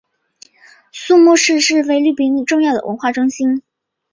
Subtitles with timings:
[0.91, 3.61] 宿雾市是菲律宾重要的文化中心。